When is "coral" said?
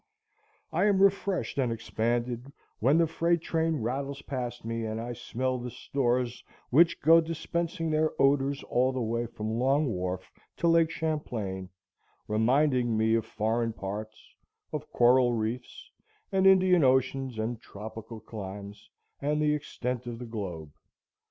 14.91-15.33